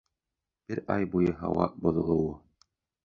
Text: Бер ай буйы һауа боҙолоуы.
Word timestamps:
Бер 0.71 0.81
ай 0.95 1.05
буйы 1.15 1.35
һауа 1.43 1.67
боҙолоуы. 1.85 2.33